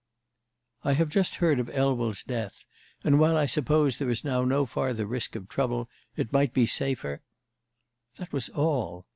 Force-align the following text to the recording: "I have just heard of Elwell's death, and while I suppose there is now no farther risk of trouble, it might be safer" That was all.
"I 0.83 0.93
have 0.93 1.09
just 1.09 1.35
heard 1.35 1.59
of 1.59 1.69
Elwell's 1.69 2.23
death, 2.23 2.65
and 3.03 3.19
while 3.19 3.37
I 3.37 3.45
suppose 3.45 3.99
there 3.99 4.09
is 4.09 4.23
now 4.23 4.43
no 4.43 4.65
farther 4.65 5.05
risk 5.05 5.35
of 5.35 5.47
trouble, 5.47 5.91
it 6.17 6.33
might 6.33 6.55
be 6.55 6.65
safer" 6.65 7.21
That 8.17 8.33
was 8.33 8.49
all. 8.49 9.05